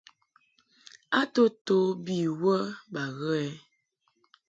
A 1.19 1.21
to 1.33 1.43
to 1.65 1.77
bi 2.03 2.17
wə 2.41 2.55
ba 2.93 3.03
ghə 3.17 3.31
ɛ? 3.47 3.49